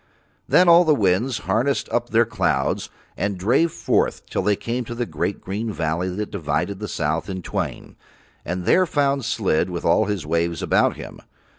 [0.47, 4.95] Then all the winds harnessed up their clouds and drave forth till they came to
[4.95, 7.95] the great green valley that divides the south in twain,
[8.43, 11.21] and there found Slid with all his waves about him.